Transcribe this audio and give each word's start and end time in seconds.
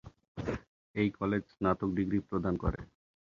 এই 0.95 1.09
কলেজ 1.19 1.43
স্নাতক 1.53 1.89
ডিগ্রি 1.97 2.19
প্রদান 2.29 2.53
করে। 2.63 2.79